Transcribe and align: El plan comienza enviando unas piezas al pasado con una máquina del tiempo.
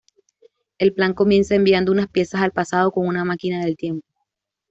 El 0.79 0.95
plan 0.95 1.13
comienza 1.13 1.53
enviando 1.53 1.91
unas 1.91 2.07
piezas 2.07 2.41
al 2.41 2.51
pasado 2.53 2.91
con 2.91 3.05
una 3.05 3.23
máquina 3.23 3.63
del 3.63 3.77
tiempo. 3.77 4.07